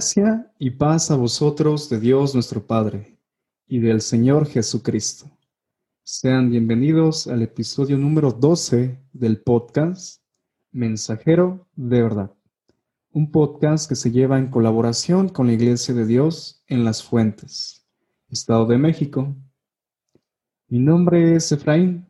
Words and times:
Gracia 0.00 0.50
y 0.58 0.70
paz 0.70 1.10
a 1.10 1.14
vosotros 1.14 1.90
de 1.90 2.00
Dios 2.00 2.32
nuestro 2.32 2.66
Padre 2.66 3.18
y 3.66 3.80
del 3.80 4.00
Señor 4.00 4.46
Jesucristo. 4.46 5.30
Sean 6.02 6.48
bienvenidos 6.48 7.26
al 7.26 7.42
episodio 7.42 7.98
número 7.98 8.32
12 8.32 8.98
del 9.12 9.42
podcast 9.42 10.22
Mensajero 10.72 11.68
de 11.76 12.02
Verdad, 12.02 12.32
un 13.12 13.30
podcast 13.30 13.90
que 13.90 13.94
se 13.94 14.10
lleva 14.10 14.38
en 14.38 14.48
colaboración 14.48 15.28
con 15.28 15.48
la 15.48 15.52
Iglesia 15.52 15.92
de 15.92 16.06
Dios 16.06 16.64
en 16.66 16.82
Las 16.82 17.02
Fuentes, 17.02 17.86
Estado 18.30 18.64
de 18.64 18.78
México. 18.78 19.36
Mi 20.68 20.78
nombre 20.78 21.36
es 21.36 21.52
Efraín 21.52 22.08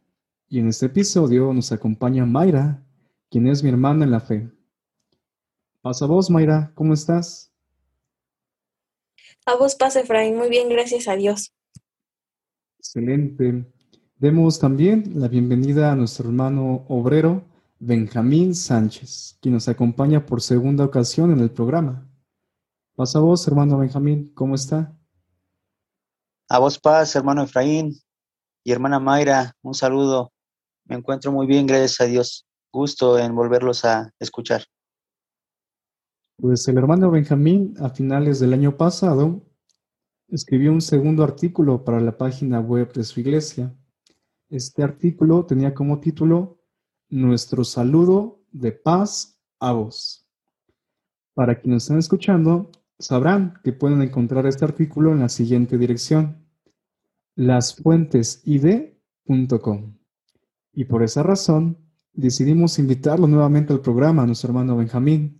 y 0.49 0.61
en 0.61 0.69
este 0.69 0.87
episodio 0.87 1.53
nos 1.53 1.73
acompaña 1.73 2.25
Mayra, 2.25 2.87
quien 3.29 3.49
es 3.49 3.65
mi 3.65 3.71
hermana 3.71 4.05
en 4.05 4.13
la 4.13 4.21
fe. 4.21 4.49
Pasa 5.83 6.07
vos, 6.07 6.31
Mayra, 6.31 6.71
¿cómo 6.77 6.95
estás? 6.95 7.50
A 9.51 9.57
vos 9.57 9.75
pasa, 9.75 9.99
Efraín. 9.99 10.37
Muy 10.37 10.49
bien, 10.49 10.69
gracias 10.69 11.09
a 11.09 11.17
Dios. 11.17 11.53
Excelente. 12.79 13.67
Demos 14.17 14.61
también 14.61 15.11
la 15.17 15.27
bienvenida 15.27 15.91
a 15.91 15.97
nuestro 15.97 16.29
hermano 16.29 16.85
obrero 16.89 17.43
Benjamín 17.81 18.55
Sánchez, 18.55 19.39
quien 19.41 19.55
nos 19.55 19.67
acompaña 19.67 20.25
por 20.25 20.41
segunda 20.41 20.85
ocasión 20.85 21.33
en 21.33 21.41
el 21.41 21.51
programa. 21.51 22.09
Pasa 22.95 23.19
a 23.19 23.23
vos, 23.23 23.45
hermano 23.49 23.77
Benjamín, 23.79 24.31
¿cómo 24.37 24.55
está? 24.55 24.97
A 26.49 26.61
vos 26.61 26.79
paz, 26.79 27.17
hermano 27.17 27.43
Efraín 27.43 28.01
y 28.63 28.71
hermana 28.71 29.01
Mayra, 29.01 29.57
un 29.63 29.75
saludo. 29.75 30.33
Me 30.85 30.95
encuentro 30.95 31.33
muy 31.33 31.49
bien, 31.49 31.67
gracias 31.67 32.01
a 32.01 32.05
Dios. 32.05 32.47
Gusto 32.73 33.19
en 33.19 33.35
volverlos 33.35 33.85
a 33.85 34.13
escuchar. 34.21 34.63
Pues 36.41 36.67
el 36.69 36.79
hermano 36.79 37.11
Benjamín 37.11 37.75
a 37.81 37.91
finales 37.91 38.41
del 38.41 38.55
año 38.55 38.79
pasado 38.79 39.43
escribió 40.29 40.73
un 40.73 40.81
segundo 40.81 41.23
artículo 41.23 41.85
para 41.85 42.01
la 42.01 42.17
página 42.17 42.61
web 42.61 42.95
de 42.95 43.05
su 43.05 43.21
iglesia. 43.21 43.77
Este 44.49 44.83
artículo 44.83 45.45
tenía 45.45 45.75
como 45.75 46.01
título 46.01 46.63
Nuestro 47.11 47.63
saludo 47.63 48.43
de 48.53 48.73
paz 48.73 49.39
a 49.59 49.73
vos. 49.73 50.27
Para 51.35 51.61
quienes 51.61 51.83
están 51.83 51.99
escuchando, 51.99 52.71
sabrán 52.99 53.61
que 53.63 53.75
pueden 53.75 54.01
encontrar 54.01 54.47
este 54.47 54.65
artículo 54.65 55.13
en 55.13 55.21
la 55.21 55.29
siguiente 55.29 55.77
dirección, 55.77 56.47
lasfuentesid.com. 57.35 59.95
Y 60.73 60.85
por 60.87 61.03
esa 61.03 61.23
razón, 61.23 61.77
decidimos 62.15 62.79
invitarlo 62.79 63.27
nuevamente 63.27 63.75
al 63.75 63.81
programa 63.81 64.25
nuestro 64.25 64.49
hermano 64.49 64.79
Benjamín 64.79 65.40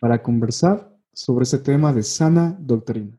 para 0.00 0.22
conversar 0.22 0.90
sobre 1.12 1.44
ese 1.44 1.58
tema 1.58 1.92
de 1.92 2.02
sana 2.02 2.56
doctrina. 2.58 3.16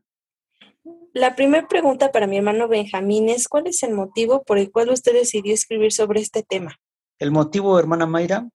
La 1.13 1.35
primera 1.35 1.67
pregunta 1.67 2.11
para 2.11 2.25
mi 2.25 2.37
hermano 2.37 2.67
Benjamín 2.67 3.29
es, 3.29 3.47
¿cuál 3.47 3.67
es 3.67 3.83
el 3.83 3.93
motivo 3.93 4.43
por 4.43 4.57
el 4.57 4.71
cual 4.71 4.89
usted 4.89 5.13
decidió 5.13 5.53
escribir 5.53 5.91
sobre 5.91 6.20
este 6.20 6.41
tema? 6.41 6.75
El 7.20 7.31
motivo, 7.31 7.77
hermana 7.77 8.08
Mayra, 8.08 8.49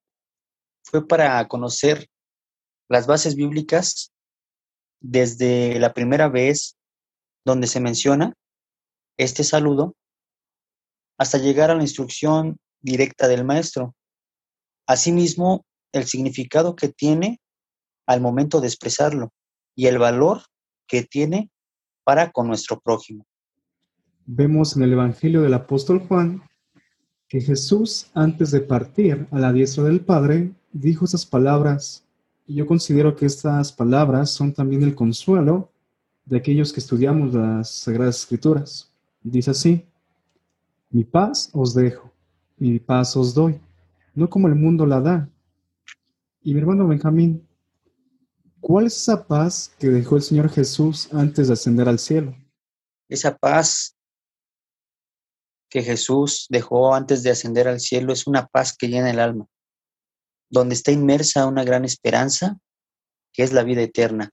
fue 0.83 1.07
para 1.07 1.47
conocer 1.49 2.09
las 2.89 3.07
bases 3.07 3.37
bíblicas 3.37 4.13
desde 5.01 5.79
la 5.79 5.93
primera 5.93 6.29
vez 6.29 6.77
donde 7.45 7.67
se 7.67 7.81
menciona 7.81 8.35
este 9.19 9.45
saludo 9.45 9.95
hasta 11.19 11.39
llegar 11.39 11.71
a 11.71 11.75
la 11.75 11.83
instrucción 11.83 12.59
directa 12.81 13.29
del 13.29 13.45
maestro. 13.45 13.95
Asimismo, 14.87 15.65
el 15.93 16.07
significado 16.07 16.75
que 16.75 16.89
tiene 16.89 17.41
al 18.07 18.21
momento 18.21 18.61
de 18.61 18.69
expresarlo 18.69 19.33
y 19.75 19.87
el 19.87 19.99
valor 19.99 20.43
que 20.87 21.03
tiene 21.03 21.51
para 22.05 22.31
con 22.31 22.47
nuestro 22.47 22.81
prójimo. 22.81 23.27
Vemos 24.25 24.77
en 24.77 24.83
el 24.83 24.93
Evangelio 24.93 25.43
del 25.43 25.55
apóstol 25.55 26.01
Juan 26.01 26.43
que 27.29 27.41
Jesús, 27.41 28.11
antes 28.15 28.51
de 28.53 28.61
partir 28.61 29.27
a 29.31 29.39
la 29.39 29.53
diestra 29.53 29.85
del 29.85 30.01
Padre, 30.01 30.53
dijo 30.73 31.05
esas 31.05 31.27
palabras, 31.27 32.05
y 32.47 32.55
yo 32.55 32.67
considero 32.67 33.17
que 33.17 33.27
estas 33.27 33.73
palabras 33.73 34.31
son 34.31 34.53
también 34.53 34.83
el 34.85 34.95
consuelo 34.95 35.73
de 36.25 36.37
aquellos 36.37 36.73
que 36.73 36.81
estudiamos 36.81 37.35
las 37.35 37.71
Sagradas 37.71 38.21
Escrituras. 38.21 38.93
Dice 39.23 39.51
así, 39.51 39.85
mi 40.91 41.05
paz 41.05 41.51
os 41.53 41.75
dejo, 41.75 42.13
mi 42.59 42.79
paz 42.79 43.17
os 43.17 43.35
doy, 43.35 43.61
no 44.15 44.31
como 44.31 44.47
el 44.49 44.55
mundo 44.55 44.87
la 44.87 45.01
da. 45.01 45.29
Y 46.43 46.55
mi 46.55 46.61
hermano 46.61 46.87
Benjamín, 46.87 47.46
¿Cuál 48.67 48.87
es 48.87 48.97
esa 48.97 49.29
paz 49.29 49.77
que 49.79 49.87
dejó 49.87 50.17
el 50.17 50.23
Señor 50.23 50.51
Jesús 50.51 51.09
antes 51.15 51.47
de 51.47 51.53
ascender 51.53 51.89
al 51.89 52.01
cielo? 52.01 52.35
Esa 53.09 53.37
paz 53.37 53.97
que 55.71 55.85
Jesús 55.85 56.47
dejó 56.49 56.93
antes 56.93 57.23
de 57.23 57.31
ascender 57.31 57.69
al 57.69 57.79
cielo 57.79 58.13
es 58.13 58.27
una 58.27 58.49
paz 58.49 58.77
que 58.77 58.89
llena 58.89 59.11
el 59.11 59.21
alma, 59.21 59.47
donde 60.51 60.75
está 60.75 60.91
inmersa 60.91 61.47
una 61.47 61.63
gran 61.63 61.85
esperanza, 61.85 62.59
que 63.33 63.45
es 63.45 63.53
la 63.53 63.63
vida 63.63 63.83
eterna. 63.83 64.33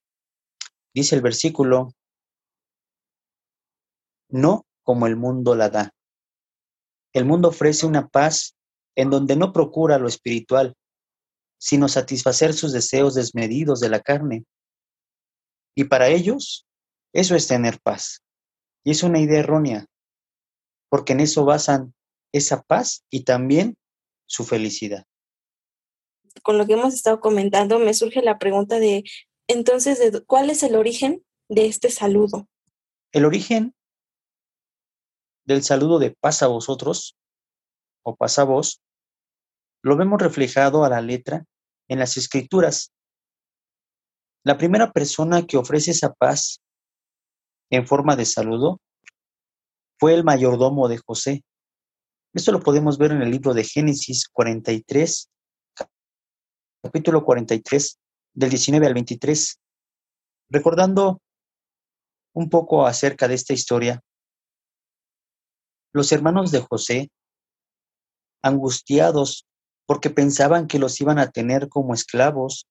Dice 0.95 1.13
el 1.13 1.21
versículo, 1.21 1.94
no 4.29 4.65
como 4.81 5.05
el 5.05 5.15
mundo 5.15 5.53
la 5.53 5.69
da. 5.69 5.94
El 7.13 7.25
mundo 7.25 7.50
ofrece 7.50 7.85
una 7.85 8.07
paz 8.07 8.55
en 8.95 9.11
donde 9.11 9.35
no 9.35 9.53
procura 9.53 10.00
lo 10.00 10.07
espiritual, 10.07 10.75
sino 11.63 11.88
satisfacer 11.88 12.53
sus 12.53 12.74
deseos 12.74 13.16
desmedidos 13.16 13.79
de 13.79 13.88
la 13.88 14.01
carne. 14.01 14.44
Y 15.78 15.85
para 15.85 16.09
ellos, 16.09 16.68
eso 17.13 17.35
es 17.35 17.47
tener 17.47 17.79
paz. 17.79 18.22
Y 18.84 18.91
es 18.91 19.01
una 19.01 19.22
idea 19.22 19.40
errónea, 19.40 19.85
porque 20.90 21.13
en 21.13 21.22
eso 21.22 21.46
basan 21.46 21.94
esa 22.34 22.63
paz 22.63 23.06
y 23.09 23.24
también 23.24 23.78
su 24.25 24.44
felicidad. 24.44 25.06
Con 26.41 26.57
lo 26.57 26.68
que 26.68 26.74
hemos 26.74 26.94
estado 26.94 27.22
comentando, 27.22 27.80
me 27.80 27.94
surge 27.94 28.22
la 28.22 28.40
pregunta 28.40 28.80
de, 28.80 29.06
entonces, 29.47 30.22
¿cuál 30.28 30.50
es 30.50 30.63
el 30.63 30.75
origen 30.75 31.24
de 31.47 31.68
este 31.68 31.90
saludo? 31.91 32.50
El 33.13 33.24
origen 33.24 33.74
del 35.45 35.63
saludo 35.63 35.97
de 36.00 36.12
paz 36.12 36.44
a 36.44 36.47
vosotros 36.47 37.16
o 38.03 38.18
paz 38.18 38.38
a 38.38 38.44
vos 38.44 38.81
lo 39.81 39.95
vemos 39.95 40.22
reflejado 40.22 40.84
a 40.84 40.90
la 40.90 41.00
letra 41.00 41.45
en 41.93 41.99
las 41.99 42.17
escrituras. 42.17 42.91
La 44.43 44.57
primera 44.57 44.91
persona 44.91 45.45
que 45.45 45.57
ofrece 45.57 45.91
esa 45.91 46.11
paz 46.11 46.59
en 47.69 47.87
forma 47.87 48.15
de 48.15 48.25
saludo 48.25 48.81
fue 49.99 50.15
el 50.15 50.23
mayordomo 50.23 50.87
de 50.89 50.97
José. 50.97 51.43
Esto 52.33 52.51
lo 52.51 52.61
podemos 52.61 52.97
ver 52.97 53.11
en 53.11 53.21
el 53.21 53.29
libro 53.29 53.53
de 53.53 53.63
Génesis 53.63 54.27
43, 54.27 55.29
capítulo 56.81 57.23
43, 57.23 57.99
del 58.33 58.49
19 58.49 58.87
al 58.87 58.93
23. 58.95 59.59
Recordando 60.49 61.21
un 62.33 62.50
poco 62.50 62.88
acerca 62.88 63.27
de 63.27 63.35
esta 63.35 63.53
historia, 63.53 64.01
los 65.94 66.12
hermanos 66.12 66.51
de 66.51 66.62
José, 66.62 67.12
angustiados 68.41 69.45
porque 69.85 70.09
pensaban 70.09 70.68
que 70.68 70.80
los 70.80 71.00
iban 71.01 71.19
a 71.19 71.31
tener 71.31 71.69
como 71.69 71.94
esclavos 71.94 72.68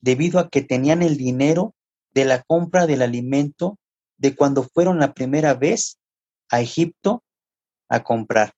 debido 0.00 0.38
a 0.38 0.48
que 0.48 0.62
tenían 0.62 1.02
el 1.02 1.16
dinero 1.16 1.74
de 2.12 2.24
la 2.24 2.42
compra 2.42 2.86
del 2.86 3.02
alimento 3.02 3.78
de 4.16 4.34
cuando 4.34 4.62
fueron 4.62 4.98
la 4.98 5.14
primera 5.14 5.54
vez 5.54 5.98
a 6.50 6.60
Egipto 6.60 7.22
a 7.88 8.02
comprar. 8.02 8.52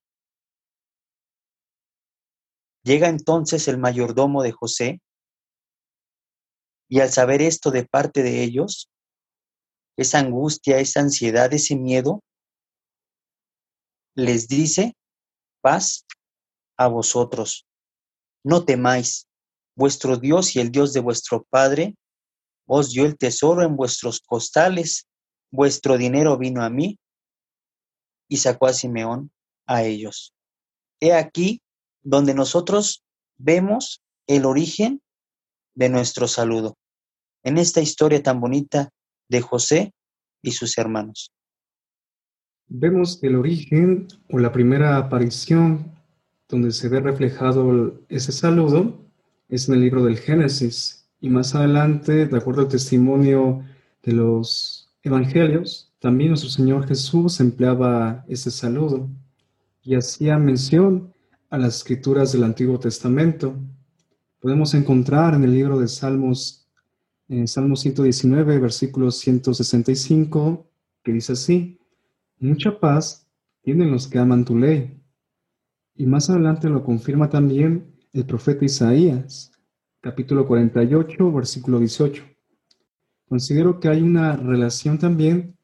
Llega 2.83 3.09
entonces 3.09 3.67
el 3.67 3.77
mayordomo 3.77 4.41
de 4.41 4.51
José 4.51 5.01
y 6.89 6.99
al 6.99 7.09
saber 7.09 7.41
esto 7.41 7.71
de 7.71 7.85
parte 7.85 8.23
de 8.23 8.43
ellos, 8.43 8.89
esa 9.97 10.19
angustia, 10.19 10.79
esa 10.79 10.99
ansiedad, 10.99 11.53
ese 11.53 11.75
miedo, 11.75 12.21
les 14.15 14.47
dice, 14.47 14.95
paz 15.61 16.05
a 16.77 16.87
vosotros. 16.87 17.65
No 18.43 18.65
temáis, 18.65 19.27
vuestro 19.75 20.17
Dios 20.17 20.55
y 20.55 20.59
el 20.59 20.71
Dios 20.71 20.93
de 20.93 20.99
vuestro 20.99 21.45
Padre 21.49 21.95
os 22.65 22.91
dio 22.91 23.05
el 23.05 23.17
tesoro 23.17 23.63
en 23.63 23.75
vuestros 23.75 24.21
costales, 24.21 25.07
vuestro 25.51 25.97
dinero 25.97 26.37
vino 26.37 26.63
a 26.63 26.69
mí 26.69 26.97
y 28.29 28.37
sacó 28.37 28.67
a 28.67 28.73
Simeón 28.73 29.31
a 29.65 29.83
ellos. 29.83 30.33
He 31.01 31.13
aquí 31.13 31.61
donde 32.01 32.33
nosotros 32.33 33.03
vemos 33.37 34.01
el 34.27 34.45
origen 34.45 35.01
de 35.75 35.89
nuestro 35.89 36.27
saludo, 36.27 36.77
en 37.43 37.57
esta 37.57 37.81
historia 37.81 38.23
tan 38.23 38.39
bonita 38.39 38.89
de 39.27 39.41
José 39.41 39.93
y 40.41 40.51
sus 40.51 40.77
hermanos. 40.77 41.33
Vemos 42.67 43.21
el 43.21 43.35
origen 43.35 44.07
o 44.29 44.39
la 44.39 44.51
primera 44.53 44.97
aparición 44.97 46.00
donde 46.51 46.71
se 46.71 46.89
ve 46.89 46.99
reflejado 46.99 48.01
ese 48.09 48.31
saludo 48.31 48.99
es 49.49 49.67
en 49.67 49.75
el 49.75 49.81
libro 49.81 50.03
del 50.03 50.17
Génesis, 50.17 51.07
Y 51.19 51.29
más 51.29 51.55
adelante, 51.55 52.25
de 52.27 52.37
acuerdo 52.37 52.61
al 52.61 52.67
testimonio 52.67 53.63
de 54.03 54.11
los 54.13 54.89
evangelios, 55.03 55.91
también 55.99 56.29
nuestro 56.29 56.49
Señor 56.49 56.87
Jesús 56.87 57.39
empleaba 57.39 58.25
ese 58.27 58.51
saludo 58.51 59.09
y 59.83 59.95
hacía 59.95 60.37
mención 60.37 61.13
a 61.49 61.57
las 61.57 61.77
escrituras 61.77 62.31
del 62.31 62.43
Antiguo 62.43 62.79
Testamento. 62.79 63.55
Podemos 64.39 64.73
encontrar 64.73 65.35
en 65.35 65.43
el 65.43 65.53
libro 65.53 65.79
de 65.79 65.87
Salmos, 65.87 66.67
en 67.29 67.47
Salmo 67.47 67.75
119, 67.75 68.59
versículo 68.59 69.11
165, 69.11 70.65
que 71.03 71.13
dice 71.13 71.33
así, 71.33 71.79
mucha 72.39 72.79
paz 72.79 73.27
tienen 73.61 73.91
los 73.91 74.07
que 74.07 74.19
aman 74.19 74.43
tu 74.43 74.57
ley. 74.57 75.00
Y 76.01 76.07
más 76.07 76.31
adelante 76.31 76.67
lo 76.67 76.83
confirma 76.83 77.29
también 77.29 77.95
el 78.11 78.25
profeta 78.25 78.65
Isaías, 78.65 79.51
capítulo 79.99 80.47
48, 80.47 81.31
versículo 81.31 81.77
18. 81.77 82.23
Considero 83.29 83.79
que 83.79 83.87
hay 83.87 84.01
una 84.01 84.35
relación 84.35 84.97
también 84.97 85.55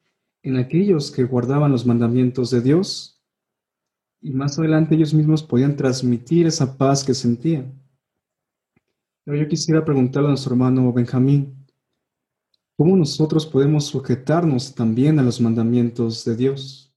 en 0.44 0.58
aquellos 0.58 1.10
que 1.10 1.24
guardaban 1.24 1.72
los 1.72 1.88
mandamientos 1.88 2.52
de 2.52 2.62
Dios 2.62 3.20
y 4.22 4.30
más 4.30 4.60
adelante 4.60 4.94
ellos 4.94 5.12
mismos 5.12 5.42
podían 5.42 5.76
transmitir 5.76 6.46
esa 6.46 6.78
paz 6.78 7.04
que 7.04 7.16
sentían. 7.16 7.74
Pero 9.24 9.40
yo 9.40 9.48
quisiera 9.48 9.84
preguntarle 9.84 10.28
a 10.28 10.34
nuestro 10.34 10.52
hermano 10.52 10.94
Benjamín, 10.94 11.66
¿cómo 12.78 12.96
nosotros 12.96 13.44
podemos 13.48 13.88
sujetarnos 13.88 14.76
también 14.76 15.18
a 15.18 15.24
los 15.24 15.42
mandamientos 15.42 16.24
de 16.26 16.36
Dios? 16.36 16.94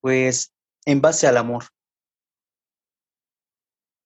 Pues 0.00 0.52
en 0.86 1.00
base 1.00 1.26
al 1.26 1.36
amor. 1.36 1.64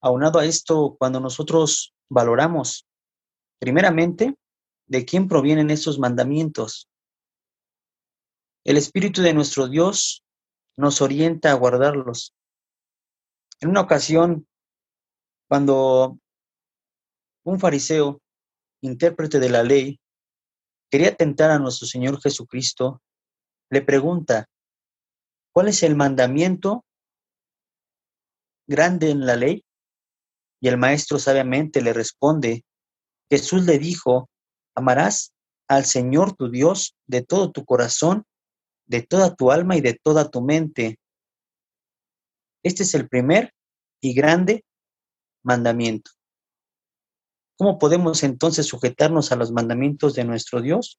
Aunado 0.04 0.38
a 0.38 0.44
esto, 0.44 0.96
cuando 0.98 1.18
nosotros 1.18 1.94
valoramos, 2.10 2.86
primeramente, 3.58 4.36
de 4.86 5.06
quién 5.06 5.28
provienen 5.28 5.70
esos 5.70 5.98
mandamientos. 5.98 6.90
El 8.64 8.76
Espíritu 8.76 9.22
de 9.22 9.32
nuestro 9.32 9.66
Dios 9.66 10.22
nos 10.76 11.00
orienta 11.00 11.52
a 11.52 11.54
guardarlos. 11.54 12.34
En 13.60 13.70
una 13.70 13.80
ocasión, 13.80 14.46
cuando 15.48 16.18
un 17.44 17.58
fariseo, 17.58 18.20
intérprete 18.82 19.40
de 19.40 19.48
la 19.48 19.62
ley, 19.62 19.98
quería 20.90 21.16
tentar 21.16 21.50
a 21.50 21.58
nuestro 21.58 21.86
Señor 21.86 22.20
Jesucristo, 22.20 23.00
le 23.70 23.80
pregunta, 23.80 24.50
¿cuál 25.50 25.68
es 25.68 25.82
el 25.82 25.96
mandamiento 25.96 26.84
grande 28.66 29.08
en 29.08 29.24
la 29.24 29.36
ley? 29.36 29.63
Y 30.64 30.68
el 30.68 30.78
maestro 30.78 31.18
sabiamente 31.18 31.82
le 31.82 31.92
responde, 31.92 32.64
Jesús 33.30 33.66
le 33.66 33.78
dijo, 33.78 34.30
amarás 34.74 35.34
al 35.68 35.84
Señor 35.84 36.34
tu 36.36 36.50
Dios 36.50 36.96
de 37.06 37.20
todo 37.20 37.52
tu 37.52 37.66
corazón, 37.66 38.24
de 38.86 39.02
toda 39.02 39.34
tu 39.34 39.50
alma 39.50 39.76
y 39.76 39.82
de 39.82 39.92
toda 39.92 40.30
tu 40.30 40.40
mente. 40.40 40.98
Este 42.62 42.84
es 42.84 42.94
el 42.94 43.10
primer 43.10 43.52
y 44.00 44.14
grande 44.14 44.64
mandamiento. 45.42 46.12
¿Cómo 47.58 47.78
podemos 47.78 48.22
entonces 48.22 48.64
sujetarnos 48.64 49.32
a 49.32 49.36
los 49.36 49.52
mandamientos 49.52 50.14
de 50.14 50.24
nuestro 50.24 50.62
Dios? 50.62 50.98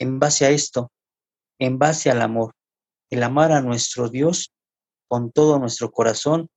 En 0.00 0.18
base 0.18 0.46
a 0.46 0.50
esto, 0.50 0.90
en 1.60 1.78
base 1.78 2.10
al 2.10 2.22
amor, 2.22 2.54
el 3.10 3.22
amar 3.22 3.52
a 3.52 3.60
nuestro 3.60 4.08
Dios 4.08 4.52
con 5.06 5.30
todo 5.30 5.60
nuestro 5.60 5.92
corazón, 5.92 6.48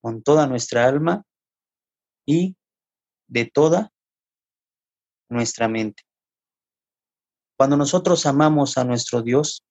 con 0.00 0.22
toda 0.22 0.46
nuestra 0.46 0.88
alma 0.88 1.22
y 2.26 2.56
de 3.28 3.46
toda 3.46 3.92
nuestra 5.28 5.68
mente. 5.68 6.02
Cuando 7.56 7.76
nosotros 7.76 8.26
amamos 8.26 8.76
a 8.76 8.84
nuestro 8.84 9.22
Dios 9.22 9.64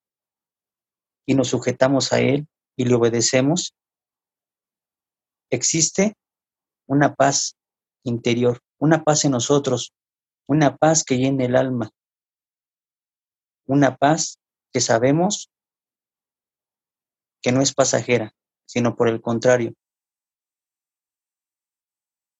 y 1.27 1.35
nos 1.35 1.49
sujetamos 1.49 2.11
a 2.13 2.19
Él 2.19 2.47
y 2.75 2.85
le 2.85 2.95
obedecemos, 2.95 3.75
existe 5.51 6.17
una 6.87 7.13
paz 7.13 7.55
interior, 8.03 8.59
una 8.79 9.03
paz 9.03 9.25
en 9.25 9.31
nosotros, 9.31 9.93
una 10.47 10.75
paz 10.77 11.03
que 11.03 11.17
llena 11.17 11.45
el 11.45 11.55
alma, 11.55 11.91
una 13.67 13.95
paz 13.95 14.39
que 14.71 14.81
sabemos 14.81 15.49
que 17.41 17.51
no 17.51 17.61
es 17.61 17.73
pasajera, 17.73 18.33
sino 18.65 18.95
por 18.95 19.07
el 19.07 19.21
contrario, 19.21 19.73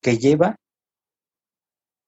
que 0.06 0.20
lleva 0.20 0.56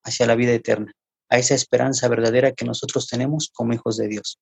hacia 0.03 0.27
la 0.27 0.35
vida 0.35 0.51
eterna, 0.51 0.91
a 1.29 1.39
esa 1.39 1.55
esperanza 1.55 2.07
verdadera 2.07 2.51
que 2.51 2.63
nosotros 2.63 3.07
tenemos 3.07 3.49
como 3.51 3.73
hijos 3.73 3.97
de 3.97 4.07
Dios. 4.07 4.37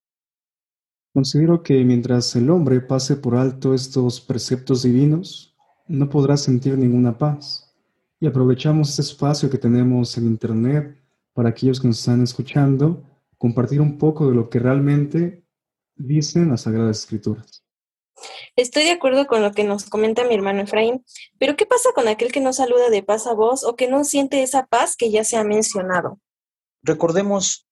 Considero 1.13 1.63
que 1.63 1.81
mientras 1.85 2.35
el 2.35 2.49
hombre 2.49 2.81
pase 2.81 3.15
por 3.15 3.35
alto 3.35 3.73
estos 3.73 4.19
preceptos 4.19 4.83
divinos, 4.83 5.55
no 5.87 6.09
podrá 6.09 6.35
sentir 6.35 6.77
ninguna 6.77 7.17
paz. 7.17 7.73
Y 8.19 8.27
aprovechamos 8.27 8.89
este 8.89 9.03
espacio 9.03 9.49
que 9.49 9.57
tenemos 9.57 10.17
en 10.17 10.25
Internet 10.25 11.01
para 11.31 11.47
aquellos 11.47 11.79
que 11.79 11.87
nos 11.87 11.99
están 11.99 12.23
escuchando, 12.23 13.05
compartir 13.37 13.79
un 13.79 13.97
poco 13.97 14.27
de 14.27 14.35
lo 14.35 14.49
que 14.49 14.59
realmente 14.59 15.45
dicen 15.95 16.49
las 16.49 16.63
Sagradas 16.63 16.99
Escrituras. 16.99 17.64
Estoy 18.57 18.85
de 18.85 18.91
acuerdo 18.91 19.27
con 19.27 19.41
lo 19.41 19.51
que 19.51 19.65
nos 19.65 19.89
comenta 19.89 20.25
mi 20.25 20.33
hermano 20.33 20.61
Efraín, 20.61 21.05
pero 21.37 21.57
¿qué 21.57 21.65
pasa 21.65 21.89
con 21.93 22.07
aquel 22.07 22.31
que 22.31 22.39
no 22.39 22.53
saluda 22.53 22.89
de 22.89 23.03
paz 23.03 23.27
a 23.27 23.33
voz 23.33 23.65
o 23.65 23.75
que 23.75 23.89
no 23.89 24.05
siente 24.05 24.43
esa 24.43 24.65
paz 24.65 24.95
que 24.95 25.11
ya 25.11 25.25
se 25.25 25.35
ha 25.35 25.43
mencionado? 25.43 26.21
Recordemos 26.81 27.67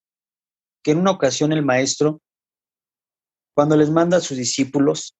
que 0.83 0.91
en 0.91 0.99
una 0.99 1.11
ocasión 1.11 1.53
el 1.53 1.63
maestro, 1.63 2.21
cuando 3.55 3.77
les 3.77 3.89
manda 3.89 4.17
a 4.17 4.21
sus 4.21 4.35
discípulos 4.35 5.15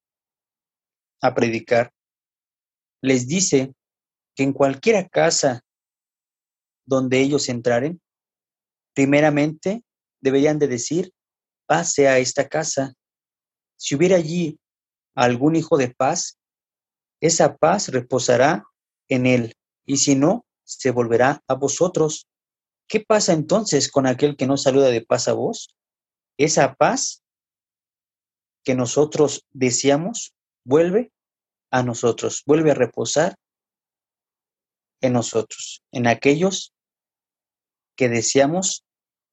a 1.22 1.34
predicar, 1.34 1.92
les 3.00 3.26
dice 3.26 3.74
que 4.34 4.42
en 4.42 4.52
cualquier 4.52 5.08
casa 5.08 5.62
donde 6.84 7.20
ellos 7.20 7.48
entraren, 7.48 8.02
primeramente 8.92 9.82
deberían 10.20 10.58
de 10.58 10.68
decir, 10.68 11.14
pase 11.66 12.08
a 12.08 12.18
esta 12.18 12.48
casa. 12.48 12.92
Si 13.76 13.94
hubiera 13.94 14.16
allí 14.16 14.58
algún 15.14 15.56
hijo 15.56 15.76
de 15.76 15.88
paz, 15.88 16.38
esa 17.20 17.56
paz 17.56 17.88
reposará 17.88 18.64
en 19.08 19.26
él, 19.26 19.54
y 19.86 19.98
si 19.98 20.14
no, 20.14 20.44
se 20.64 20.90
volverá 20.90 21.42
a 21.46 21.54
vosotros. 21.54 22.26
¿Qué 22.88 23.00
pasa 23.00 23.32
entonces 23.32 23.90
con 23.90 24.06
aquel 24.06 24.36
que 24.36 24.46
no 24.46 24.56
saluda 24.56 24.88
de 24.88 25.04
paz 25.04 25.28
a 25.28 25.32
vos? 25.32 25.74
Esa 26.38 26.74
paz 26.74 27.22
que 28.64 28.74
nosotros 28.74 29.46
deseamos 29.50 30.34
vuelve 30.64 31.12
a 31.70 31.82
nosotros, 31.82 32.42
vuelve 32.46 32.70
a 32.70 32.74
reposar 32.74 33.36
en 35.00 35.12
nosotros, 35.12 35.82
en 35.92 36.06
aquellos 36.06 36.72
que 37.96 38.08
deseamos 38.08 38.84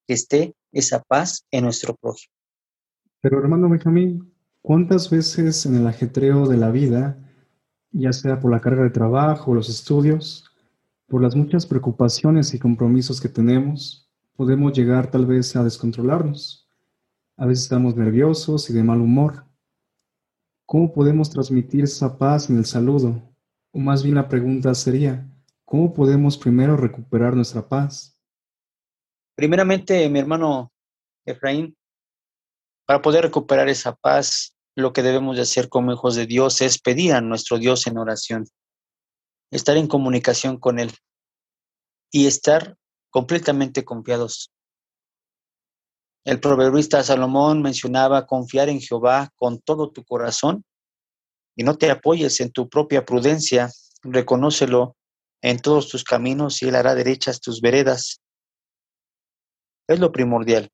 que 0.08 0.14
esté 0.14 0.54
esa 0.72 1.02
paz 1.02 1.46
en 1.52 1.64
nuestro 1.64 1.96
prójimo. 1.96 2.34
Pero 3.22 3.40
hermano 3.40 3.70
Benjamín, 3.70 4.31
¿Cuántas 4.64 5.10
veces 5.10 5.66
en 5.66 5.76
el 5.76 5.88
ajetreo 5.88 6.48
de 6.48 6.56
la 6.56 6.70
vida, 6.70 7.18
ya 7.92 8.14
sea 8.14 8.40
por 8.40 8.52
la 8.52 8.62
carga 8.62 8.84
de 8.84 8.92
trabajo 8.92 9.56
los 9.56 9.70
estudios, 9.70 10.52
por 11.08 11.22
las 11.22 11.36
muchas 11.36 11.66
preocupaciones 11.66 12.54
y 12.54 12.60
compromisos 12.60 13.20
que 13.20 13.28
tenemos, 13.28 14.10
podemos 14.36 14.74
llegar 14.74 15.10
tal 15.10 15.26
vez 15.26 15.56
a 15.56 15.64
descontrolarnos? 15.64 16.70
A 17.38 17.48
veces 17.48 17.64
estamos 17.64 17.96
nerviosos 17.96 18.70
y 18.70 18.74
de 18.74 18.84
mal 18.84 19.02
humor. 19.02 19.46
¿Cómo 20.68 20.94
podemos 20.94 21.32
transmitir 21.32 21.86
esa 21.86 22.20
paz 22.20 22.50
en 22.52 22.58
el 22.58 22.66
saludo? 22.66 23.20
O 23.72 23.80
más 23.80 24.04
bien 24.04 24.14
la 24.14 24.30
pregunta 24.30 24.76
sería, 24.76 25.28
¿cómo 25.66 25.92
podemos 25.92 26.38
primero 26.38 26.78
recuperar 26.78 27.36
nuestra 27.36 27.68
paz? 27.68 28.16
Primeramente, 29.34 30.08
mi 30.08 30.20
hermano 30.20 30.72
Efraín, 31.26 31.76
para 32.86 33.02
poder 33.02 33.24
recuperar 33.24 33.70
esa 33.70 33.96
paz, 33.96 34.56
lo 34.76 34.94
que 34.94 35.04
debemos 35.04 35.36
de 35.36 35.44
hacer 35.44 35.70
como 35.70 35.92
hijos 35.92 36.16
de 36.16 36.26
Dios 36.26 36.62
es 36.62 36.80
pedir 36.80 37.14
a 37.14 37.22
nuestro 37.22 37.58
Dios 37.58 37.88
en 37.88 37.98
oración, 37.98 38.48
estar 39.52 39.78
en 39.78 39.88
comunicación 39.88 40.58
con 40.58 40.80
Él 40.80 40.92
y 42.12 42.28
estar 42.28 42.78
completamente 43.10 43.84
confiados. 43.84 44.52
El 46.24 46.40
proverbista 46.40 47.04
Salomón 47.04 47.62
mencionaba 47.62 48.28
confiar 48.28 48.70
en 48.70 48.80
Jehová 48.80 49.30
con 49.36 49.60
todo 49.60 49.92
tu 49.92 50.04
corazón 50.04 50.64
y 51.56 51.64
no 51.64 51.78
te 51.78 51.90
apoyes 51.92 52.40
en 52.40 52.52
tu 52.52 52.70
propia 52.70 53.06
prudencia, 53.06 53.70
reconócelo 54.04 54.96
en 55.42 55.60
todos 55.60 55.90
tus 55.90 56.04
caminos 56.04 56.62
y 56.62 56.68
Él 56.68 56.76
hará 56.76 56.96
derechas 56.96 57.42
tus 57.42 57.62
veredas. 57.62 58.22
Es 59.88 60.00
lo 60.00 60.12
primordial 60.12 60.72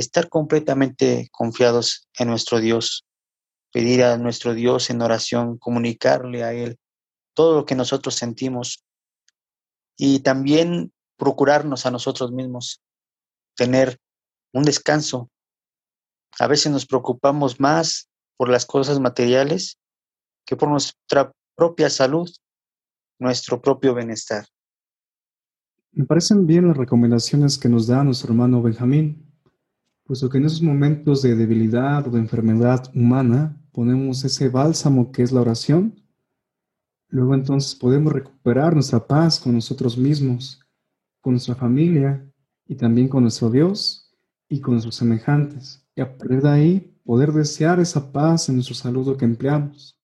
estar 0.00 0.28
completamente 0.28 1.28
confiados 1.30 2.08
en 2.18 2.28
nuestro 2.28 2.60
Dios, 2.60 3.06
pedir 3.72 4.02
a 4.02 4.16
nuestro 4.16 4.54
Dios 4.54 4.90
en 4.90 5.02
oración, 5.02 5.58
comunicarle 5.58 6.42
a 6.42 6.52
Él 6.52 6.78
todo 7.34 7.54
lo 7.54 7.64
que 7.64 7.74
nosotros 7.74 8.14
sentimos 8.14 8.84
y 9.96 10.20
también 10.20 10.92
procurarnos 11.16 11.86
a 11.86 11.90
nosotros 11.90 12.32
mismos, 12.32 12.82
tener 13.54 13.98
un 14.52 14.64
descanso. 14.64 15.30
A 16.38 16.46
veces 16.46 16.72
nos 16.72 16.86
preocupamos 16.86 17.60
más 17.60 18.08
por 18.36 18.48
las 18.48 18.64
cosas 18.64 18.98
materiales 19.00 19.78
que 20.46 20.56
por 20.56 20.68
nuestra 20.68 21.32
propia 21.54 21.90
salud, 21.90 22.30
nuestro 23.18 23.60
propio 23.60 23.94
bienestar. 23.94 24.46
Me 25.92 26.06
parecen 26.06 26.46
bien 26.46 26.68
las 26.68 26.76
recomendaciones 26.76 27.58
que 27.58 27.68
nos 27.68 27.86
da 27.86 28.02
nuestro 28.04 28.32
hermano 28.32 28.62
Benjamín, 28.62 29.29
puesto 30.10 30.28
que 30.28 30.38
en 30.38 30.46
esos 30.46 30.60
momentos 30.60 31.22
de 31.22 31.36
debilidad 31.36 32.04
o 32.04 32.10
de 32.10 32.18
enfermedad 32.18 32.90
humana 32.96 33.56
ponemos 33.70 34.24
ese 34.24 34.48
bálsamo 34.48 35.12
que 35.12 35.22
es 35.22 35.30
la 35.30 35.40
oración, 35.40 36.04
luego 37.06 37.32
entonces 37.32 37.76
podemos 37.76 38.12
recuperar 38.12 38.74
nuestra 38.74 39.06
paz 39.06 39.38
con 39.38 39.54
nosotros 39.54 39.96
mismos, 39.96 40.66
con 41.20 41.34
nuestra 41.34 41.54
familia 41.54 42.28
y 42.66 42.74
también 42.74 43.06
con 43.06 43.22
nuestro 43.22 43.50
Dios 43.50 44.12
y 44.48 44.60
con 44.60 44.74
nuestros 44.74 44.96
semejantes, 44.96 45.86
y 45.94 46.00
a 46.00 46.18
partir 46.18 46.42
de 46.42 46.50
ahí 46.50 47.00
poder 47.04 47.30
desear 47.30 47.78
esa 47.78 48.10
paz 48.10 48.48
en 48.48 48.56
nuestro 48.56 48.74
saludo 48.74 49.16
que 49.16 49.26
empleamos. 49.26 49.96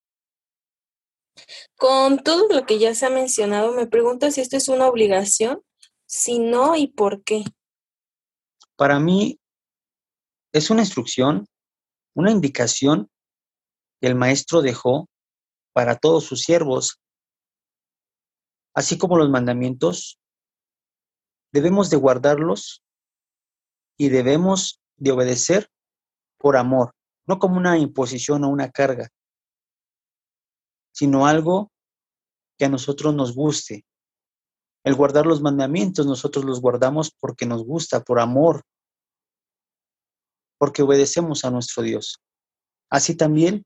Con 1.77 2.23
todo 2.23 2.47
lo 2.55 2.65
que 2.65 2.79
ya 2.79 2.95
se 2.95 3.07
ha 3.07 3.11
mencionado, 3.11 3.75
me 3.75 3.89
pregunto 3.89 4.31
si 4.31 4.41
esto 4.41 4.57
es 4.57 4.69
una 4.69 4.87
obligación 4.87 5.63
si 6.07 6.39
no, 6.39 6.77
¿y 6.77 6.87
por 6.87 7.25
qué? 7.25 7.43
Para 8.77 9.01
mí 9.01 9.41
es 10.57 10.71
una 10.71 10.81
instrucción, 10.81 11.47
una 12.15 12.31
indicación 12.31 13.11
que 14.01 14.07
el 14.07 14.15
maestro 14.15 14.63
dejó 14.63 15.07
para 15.75 15.97
todos 15.97 16.25
sus 16.25 16.41
siervos. 16.41 16.99
Así 18.75 18.97
como 18.97 19.19
los 19.19 19.29
mandamientos, 19.29 20.19
debemos 21.53 21.91
de 21.91 21.99
guardarlos 21.99 22.83
y 23.99 24.09
debemos 24.09 24.81
de 24.97 25.13
obedecer 25.13 25.69
por 26.39 26.57
amor, 26.57 26.93
no 27.27 27.39
como 27.39 27.59
una 27.59 27.79
imposición 27.79 28.45
o 28.45 28.49
una 28.49 28.71
carga, 28.71 29.11
sino 30.93 31.27
algo 31.27 31.71
que 32.59 32.65
a 32.65 32.71
nosotros 32.71 33.15
nos 33.15 33.35
guste, 33.35 33.85
el 34.85 34.95
guardar 34.95 35.27
los 35.27 35.43
mandamientos, 35.43 36.07
nosotros 36.07 36.47
los 36.47 36.63
guardamos 36.63 37.11
porque 37.11 37.45
nos 37.45 37.63
gusta, 37.65 38.03
por 38.03 38.21
amor, 38.21 38.63
porque 40.59 40.83
obedecemos 40.83 41.45
a 41.45 41.51
nuestro 41.51 41.83
Dios. 41.83 42.23
Así 42.91 43.15
también, 43.15 43.65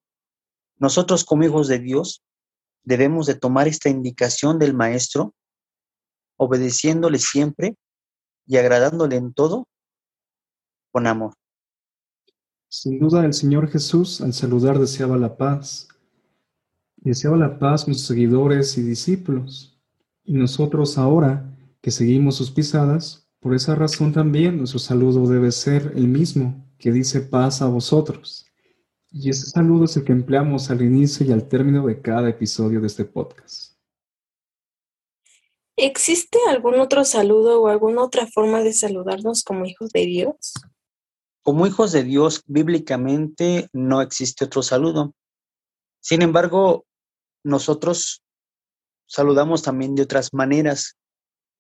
nosotros 0.79 1.25
como 1.25 1.45
hijos 1.45 1.69
de 1.69 1.79
Dios 1.79 2.23
debemos 2.85 3.27
de 3.27 3.35
tomar 3.35 3.69
esta 3.69 3.89
indicación 3.89 4.59
del 4.59 4.75
Maestro, 4.75 5.35
obedeciéndole 6.37 7.19
siempre 7.19 7.77
y 8.47 8.57
agradándole 8.57 9.17
en 9.17 9.33
todo 9.35 9.69
con 10.91 11.07
amor. 11.07 11.35
Sin 12.69 12.99
duda 12.99 13.25
el 13.25 13.35
Señor 13.35 13.69
Jesús 13.69 14.21
al 14.21 14.33
saludar 14.33 14.79
deseaba 14.79 15.17
la 15.19 15.37
paz. 15.37 15.89
Deseaba 16.97 17.37
la 17.37 17.59
paz 17.59 17.85
con 17.85 17.95
sus 17.95 18.07
seguidores 18.07 18.79
y 18.79 18.83
discípulos. 18.83 19.79
Y 20.25 20.35
nosotros 20.35 20.97
ahora 20.97 21.57
que 21.81 21.91
seguimos 21.91 22.37
sus 22.37 22.51
pisadas, 22.51 23.30
por 23.41 23.55
esa 23.55 23.75
razón 23.75 24.13
también 24.13 24.59
nuestro 24.59 24.79
saludo 24.79 25.27
debe 25.27 25.51
ser 25.51 25.93
el 25.97 26.09
mismo, 26.09 26.65
que 26.79 26.93
dice 26.93 27.21
paz 27.21 27.63
a 27.63 27.67
vosotros. 27.67 28.47
Y 29.11 29.31
ese 29.31 29.47
saludo 29.47 29.87
es 29.87 29.97
el 29.97 30.05
que 30.05 30.13
empleamos 30.13 30.71
al 30.71 30.83
inicio 30.83 31.27
y 31.27 31.33
al 31.33 31.49
término 31.49 31.87
de 31.87 32.01
cada 32.01 32.29
episodio 32.29 32.81
de 32.81 32.87
este 32.87 33.05
podcast. 33.05 33.75
¿Existe 35.77 36.39
algún 36.49 36.79
otro 36.79 37.05
saludo 37.05 37.63
o 37.63 37.69
alguna 37.69 38.05
otra 38.05 38.27
forma 38.27 38.61
de 38.61 38.75
saludarnos 38.75 39.43
como 39.43 39.65
hijos 39.65 39.91
de 39.91 40.05
Dios? 40.05 40.53
Como 41.43 41.67
hijos 41.67 41.93
de 41.93 42.05
Dios, 42.05 42.43
bíblicamente 42.47 43.69
no 43.73 44.03
existe 44.03 44.45
otro 44.45 44.63
saludo. 44.63 45.15
Sin 46.01 46.21
embargo, 46.21 46.85
nosotros 47.43 48.23
saludamos 49.07 49.63
también 49.63 49.95
de 49.95 50.03
otras 50.03 50.35
maneras, 50.35 50.97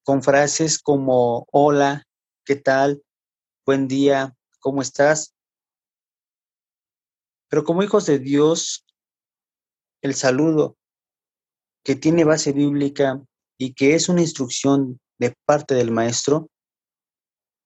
con 0.04 0.22
frases 0.22 0.78
como 0.78 1.46
hola, 1.52 2.04
¿qué 2.44 2.56
tal? 2.56 3.02
Buen 3.66 3.88
día, 3.88 4.34
¿cómo 4.58 4.82
estás? 4.82 5.34
Pero 7.48 7.64
como 7.64 7.82
hijos 7.82 8.06
de 8.06 8.18
Dios, 8.18 8.84
el 10.02 10.14
saludo 10.14 10.76
que 11.84 11.96
tiene 11.96 12.24
base 12.24 12.52
bíblica 12.52 13.22
y 13.58 13.74
que 13.74 13.94
es 13.94 14.08
una 14.08 14.22
instrucción 14.22 15.00
de 15.18 15.34
parte 15.44 15.74
del 15.74 15.90
Maestro 15.90 16.48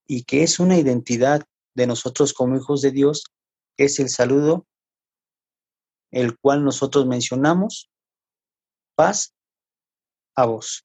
y 0.06 0.24
que 0.24 0.42
es 0.42 0.58
una 0.58 0.76
identidad 0.76 1.44
de 1.74 1.86
nosotros 1.86 2.32
como 2.32 2.56
hijos 2.56 2.82
de 2.82 2.90
Dios, 2.90 3.24
es 3.76 3.98
el 3.98 4.08
saludo 4.08 4.66
el 6.10 6.38
cual 6.38 6.64
nosotros 6.64 7.06
mencionamos, 7.06 7.90
paz 8.94 9.34
a 10.36 10.46
vos. 10.46 10.84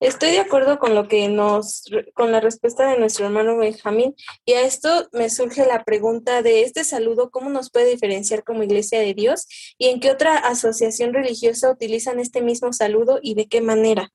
Estoy 0.00 0.30
de 0.30 0.38
acuerdo 0.38 0.78
con 0.78 0.94
lo 0.94 1.08
que 1.08 1.28
nos, 1.28 1.84
con 2.14 2.30
la 2.30 2.40
respuesta 2.40 2.88
de 2.88 3.00
nuestro 3.00 3.26
hermano 3.26 3.56
Benjamín, 3.56 4.14
y 4.44 4.52
a 4.52 4.62
esto 4.62 5.08
me 5.12 5.28
surge 5.28 5.66
la 5.66 5.82
pregunta 5.82 6.40
de 6.40 6.62
este 6.62 6.84
saludo, 6.84 7.30
¿cómo 7.30 7.50
nos 7.50 7.70
puede 7.70 7.90
diferenciar 7.90 8.44
como 8.44 8.62
Iglesia 8.62 9.00
de 9.00 9.14
Dios? 9.14 9.46
¿Y 9.76 9.88
en 9.88 9.98
qué 9.98 10.12
otra 10.12 10.36
asociación 10.36 11.12
religiosa 11.12 11.72
utilizan 11.72 12.20
este 12.20 12.42
mismo 12.42 12.72
saludo 12.72 13.18
y 13.20 13.34
de 13.34 13.48
qué 13.48 13.60
manera? 13.60 14.12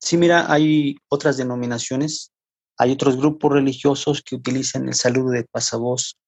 Sí, 0.00 0.16
mira, 0.16 0.52
hay 0.52 0.96
otras 1.08 1.36
denominaciones, 1.36 2.32
hay 2.76 2.90
otros 2.90 3.16
grupos 3.16 3.52
religiosos 3.52 4.20
que 4.22 4.34
utilizan 4.34 4.88
el 4.88 4.94
saludo 4.94 5.30
de 5.30 5.44
pasavoz, 5.44 6.18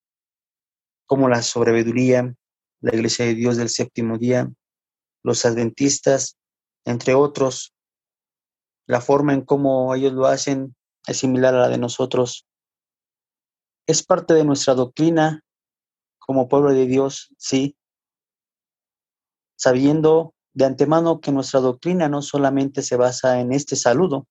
como 1.07 1.29
la 1.29 1.43
sobreveduría, 1.43 2.33
la 2.81 2.95
Iglesia 2.95 3.25
de 3.25 3.35
Dios 3.35 3.57
del 3.57 3.69
séptimo 3.69 4.17
día, 4.17 4.49
los 5.25 5.45
adventistas, 5.45 6.37
entre 6.85 7.15
otros. 7.15 7.75
La 8.87 9.01
forma 9.01 9.35
en 9.35 9.43
cómo 9.43 9.95
ellos 9.95 10.13
lo 10.13 10.27
hacen 10.27 10.75
es 11.07 11.19
similar 11.19 11.55
a 11.55 11.61
la 11.61 11.69
de 11.69 11.79
nosotros. 11.79 12.47
Es 13.87 14.03
parte 14.03 14.35
de 14.35 14.45
nuestra 14.45 14.75
doctrina 14.75 15.43
como 16.19 16.49
pueblo 16.49 16.71
de 16.71 16.87
Dios, 16.87 17.35
sí, 17.39 17.77
sabiendo 19.57 20.35
de 20.55 20.65
antemano 20.65 21.21
que 21.21 21.33
nuestra 21.33 21.61
doctrina 21.61 22.09
no 22.09 22.23
solamente 22.23 22.83
se 22.83 22.97
basa 22.97 23.41
en 23.41 23.53
este 23.53 23.77
saludo, 23.77 24.27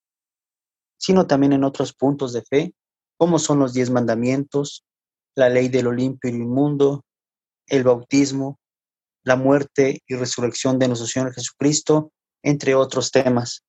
sino 0.97 1.27
también 1.27 1.53
en 1.53 1.63
otros 1.63 1.93
puntos 1.93 2.33
de 2.33 2.41
fe, 2.41 2.73
como 3.17 3.39
son 3.39 3.59
los 3.59 3.73
diez 3.73 3.89
mandamientos, 3.89 4.85
la 5.35 5.49
ley 5.49 5.69
del 5.69 5.95
limpio 5.95 6.31
y 6.31 6.35
inmundo, 6.35 7.05
el 7.67 7.83
bautismo, 7.83 8.59
la 9.23 9.35
muerte 9.35 10.01
y 10.07 10.15
resurrección 10.15 10.79
de 10.79 10.87
nuestro 10.87 11.07
Señor 11.07 11.33
Jesucristo, 11.33 12.11
entre 12.43 12.75
otros 12.75 13.11
temas. 13.11 13.63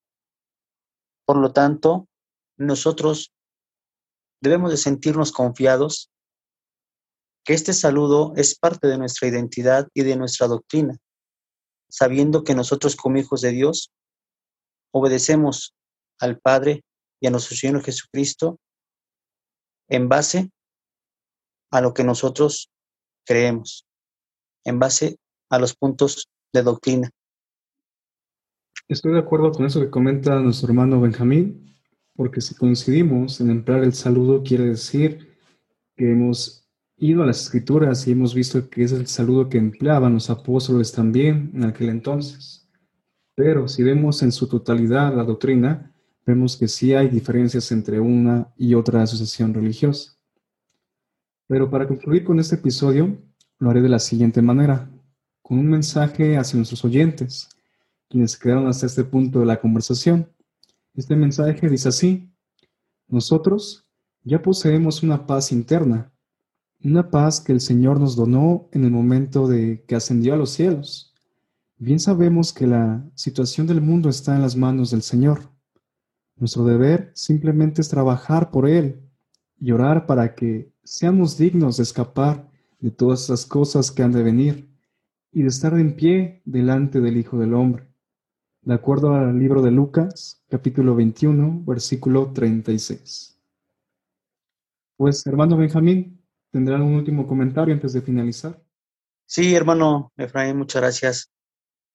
Por 1.25 1.37
lo 1.37 1.53
tanto, 1.53 2.09
nosotros 2.57 3.33
debemos 4.41 4.71
de 4.71 4.77
sentirnos 4.77 5.33
confiados 5.33 6.11
que 7.45 7.55
este 7.55 7.73
saludo 7.73 8.33
es 8.37 8.59
parte 8.59 8.87
de 8.87 8.99
nuestra 8.99 9.29
identidad 9.29 9.89
y 9.95 10.03
de 10.03 10.17
nuestra 10.17 10.47
doctrina, 10.47 10.97
sabiendo 11.89 12.45
que 12.45 12.55
nosotros 12.55 12.97
como 12.97 13.19
hijos 13.19 13.41
de 13.41 13.53
Dios 13.53 13.91
obedecemos 14.93 15.75
al 16.19 16.39
Padre 16.39 16.85
y 17.21 17.27
a 17.27 17.31
nuestro 17.31 17.57
Señor 17.57 17.83
Jesucristo 17.83 18.59
en 19.89 20.09
base 20.09 20.51
a 21.71 21.81
lo 21.81 21.95
que 21.95 22.05
nosotros 22.05 22.71
creemos, 23.27 23.87
en 24.65 24.79
base 24.79 25.19
a 25.51 25.59
los 25.59 25.75
puntos 25.75 26.29
de 26.53 26.63
doctrina. 26.63 27.11
Estoy 28.89 29.13
de 29.13 29.21
acuerdo 29.21 29.53
con 29.53 29.67
eso 29.67 29.81
que 29.81 29.91
comenta 29.91 30.41
nuestro 30.41 30.69
hermano 30.69 31.01
Benjamín, 31.01 31.77
porque 32.17 32.41
si 32.41 32.55
coincidimos 32.55 33.41
en 33.41 33.51
emplear 33.51 33.85
el 33.85 33.95
saludo, 33.95 34.43
quiere 34.43 34.65
decir 34.65 35.37
que 35.97 36.11
hemos 36.11 36.69
ido 36.97 37.23
a 37.23 37.27
las 37.27 37.43
escrituras 37.43 38.07
y 38.07 38.13
hemos 38.13 38.35
visto 38.35 38.69
que 38.69 38.83
es 38.83 38.93
el 38.93 39.07
saludo 39.07 39.49
que 39.49 39.59
empleaban 39.59 40.15
los 40.15 40.29
apóstoles 40.29 40.93
también 40.93 41.51
en 41.55 41.65
aquel 41.65 41.89
entonces. 41.89 42.69
Pero 43.35 43.69
si 43.69 43.83
vemos 43.83 44.23
en 44.23 44.33
su 44.33 44.49
totalidad 44.49 45.15
la 45.15 45.25
doctrina, 45.25 45.95
vemos 46.27 46.57
que 46.57 46.69
sí 46.69 46.93
hay 46.93 47.09
diferencias 47.09 47.73
entre 47.73 48.01
una 48.01 48.53
y 48.57 48.75
otra 48.75 49.03
asociación 49.03 49.55
religiosa. 49.55 50.19
Pero 51.47 51.71
para 51.71 51.89
concluir 51.89 52.23
con 52.23 52.39
este 52.39 52.57
episodio, 52.57 53.17
lo 53.59 53.71
haré 53.71 53.81
de 53.81 53.89
la 53.89 53.99
siguiente 53.99 54.43
manera 54.43 54.91
con 55.43 55.59
un 55.59 55.69
mensaje 55.69 56.37
hacia 56.37 56.57
nuestros 56.57 56.85
oyentes, 56.85 57.49
quienes 58.11 58.37
quedaron 58.37 58.67
hasta 58.67 58.87
este 58.87 59.05
punto 59.05 59.39
de 59.39 59.47
la 59.47 59.61
conversación. 59.61 60.29
Este 60.95 61.15
mensaje 61.15 61.69
dice 61.69 61.89
así, 61.89 62.29
nosotros 63.07 63.87
ya 64.25 64.43
poseemos 64.43 65.05
una 65.05 65.27
paz 65.27 65.53
interna, 65.53 66.13
una 66.83 67.09
paz 67.09 67.41
que 67.41 67.53
el 67.53 67.61
Señor 67.61 68.01
nos 68.01 68.17
donó 68.17 68.69
en 68.73 68.85
el 68.85 68.91
momento 68.91 69.47
de 69.47 69.85
que 69.87 69.95
ascendió 69.95 70.35
a 70.35 70.37
los 70.37 70.51
cielos. 70.51 71.15
Bien 71.79 72.01
sabemos 72.01 72.53
que 72.53 72.67
la 72.67 73.09
situación 73.15 73.69
del 73.69 73.81
mundo 73.81 74.09
está 74.09 74.35
en 74.35 74.43
las 74.43 74.57
manos 74.57 74.91
del 74.91 75.03
Señor. 75.03 75.49
Nuestro 76.37 76.65
deber 76.65 77.13
simplemente 77.15 77.81
es 77.81 77.89
trabajar 77.89 78.51
por 78.51 78.69
Él 78.69 79.01
y 79.61 79.71
orar 79.71 80.07
para 80.07 80.35
que 80.35 80.73
seamos 80.83 81.39
dignos 81.39 81.77
de 81.77 81.85
escapar 81.85 82.51
de 82.81 82.91
todas 82.91 83.25
esas 83.25 83.47
cosas 83.47 83.93
que 83.93 84.03
han 84.03 84.13
de 84.13 84.25
venir 84.25 84.69
y 85.33 85.43
de 85.43 85.49
estar 85.49 85.75
en 85.75 85.95
pie 85.95 86.43
delante 86.45 87.01
del 87.01 87.17
Hijo 87.17 87.39
del 87.39 87.55
Hombre. 87.55 87.90
De 88.63 88.75
acuerdo 88.75 89.15
al 89.15 89.39
libro 89.39 89.63
de 89.63 89.71
Lucas, 89.71 90.45
capítulo 90.49 90.95
21, 90.95 91.63
versículo 91.65 92.31
36. 92.31 93.41
Pues, 94.99 95.27
hermano 95.27 95.57
Benjamín, 95.57 96.23
¿tendrá 96.51 96.77
un 96.77 96.95
último 96.95 97.27
comentario 97.27 97.73
antes 97.73 97.95
de 97.95 98.03
finalizar? 98.03 98.63
Sí, 99.25 99.55
hermano 99.55 100.13
Efraín, 100.19 100.59
muchas 100.59 100.83
gracias. 100.83 101.31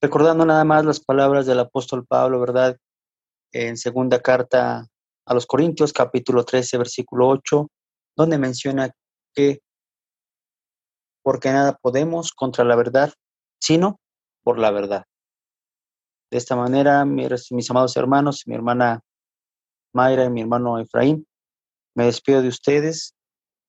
Recordando 0.01 0.43
nada 0.43 0.63
más 0.65 0.83
las 0.85 0.99
palabras 0.99 1.45
del 1.45 1.59
apóstol 1.59 2.03
Pablo, 2.07 2.39
¿verdad? 2.39 2.77
En 3.51 3.77
segunda 3.77 4.19
carta 4.19 4.87
a 5.27 5.33
los 5.35 5.45
Corintios, 5.45 5.93
capítulo 5.93 6.45
13, 6.45 6.79
versículo 6.79 7.27
8, 7.27 7.69
donde 8.17 8.39
menciona 8.39 8.89
que 9.35 9.59
porque 11.21 11.51
nada 11.51 11.77
podemos 11.79 12.33
contra 12.33 12.63
la 12.63 12.75
verdad, 12.75 13.13
sino 13.59 13.99
por 14.43 14.57
la 14.57 14.71
verdad. 14.71 15.05
De 16.31 16.37
esta 16.37 16.55
manera, 16.55 17.05
mis, 17.05 17.69
amados 17.69 17.95
hermanos, 17.97 18.43
mi 18.47 18.55
hermana 18.55 19.01
Mayra 19.93 20.25
y 20.25 20.29
mi 20.29 20.41
hermano 20.41 20.79
Efraín, 20.79 21.27
me 21.95 22.05
despido 22.05 22.41
de 22.41 22.49
ustedes 22.49 23.15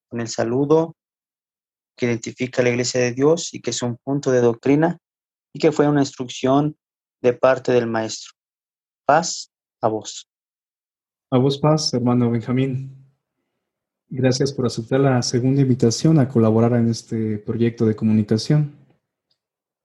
con 0.08 0.20
el 0.20 0.28
saludo 0.28 0.96
que 1.96 2.06
identifica 2.06 2.62
la 2.62 2.70
Iglesia 2.70 3.00
de 3.00 3.12
Dios 3.12 3.54
y 3.54 3.60
que 3.60 3.70
es 3.70 3.82
un 3.82 3.96
punto 3.96 4.30
de 4.30 4.40
doctrina 4.40 4.98
y 5.52 5.58
que 5.58 5.72
fue 5.72 5.88
una 5.88 6.00
instrucción 6.00 6.76
de 7.22 7.32
parte 7.32 7.72
del 7.72 7.86
Maestro. 7.86 8.32
Paz 9.06 9.50
a 9.80 9.88
vos. 9.88 10.28
A 11.30 11.38
vos 11.38 11.58
paz, 11.58 11.92
hermano 11.94 12.30
Benjamín. 12.30 13.06
Gracias 14.08 14.52
por 14.52 14.66
aceptar 14.66 15.00
la 15.00 15.20
segunda 15.22 15.62
invitación 15.62 16.18
a 16.18 16.28
colaborar 16.28 16.74
en 16.74 16.88
este 16.88 17.38
proyecto 17.38 17.86
de 17.86 17.96
comunicación. 17.96 18.85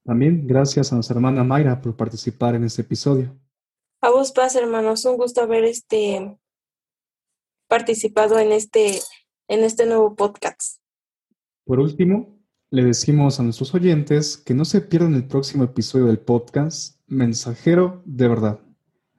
También 0.03 0.47
gracias 0.47 0.91
a 0.91 0.95
nuestra 0.95 1.15
hermana 1.15 1.43
Mayra 1.43 1.79
por 1.79 1.95
participar 1.95 2.55
en 2.55 2.63
este 2.63 2.81
episodio. 2.81 3.37
A 4.01 4.09
vos 4.09 4.31
paz, 4.31 4.55
hermanos. 4.55 5.05
Un 5.05 5.17
gusto 5.17 5.41
haber 5.41 5.63
este 5.63 6.37
participado 7.67 8.39
en 8.39 8.51
este, 8.51 8.99
en 9.47 9.63
este 9.63 9.85
nuevo 9.85 10.15
podcast. 10.15 10.81
Por 11.63 11.79
último, 11.79 12.39
le 12.71 12.83
decimos 12.83 13.39
a 13.39 13.43
nuestros 13.43 13.73
oyentes 13.75 14.37
que 14.37 14.53
no 14.53 14.65
se 14.65 14.81
pierdan 14.81 15.13
el 15.13 15.27
próximo 15.27 15.63
episodio 15.63 16.07
del 16.07 16.19
podcast 16.19 16.99
Mensajero 17.07 18.01
de 18.05 18.27
Verdad. 18.27 18.59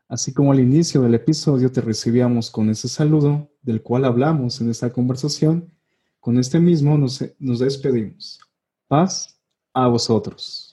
Así 0.08 0.34
como 0.34 0.52
al 0.52 0.60
inicio 0.60 1.00
del 1.00 1.14
episodio 1.14 1.70
te 1.70 1.80
recibíamos 1.80 2.50
con 2.50 2.68
ese 2.68 2.88
saludo 2.88 3.50
del 3.62 3.82
cual 3.82 4.04
hablamos 4.04 4.60
en 4.60 4.68
esta 4.68 4.92
conversación, 4.92 5.72
con 6.18 6.38
este 6.38 6.58
mismo 6.58 6.98
nos, 6.98 7.24
nos 7.38 7.60
despedimos. 7.60 8.40
Paz 8.88 9.40
a 9.72 9.86
vosotros. 9.86 10.71